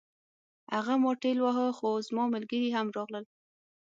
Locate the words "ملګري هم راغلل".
2.33-3.25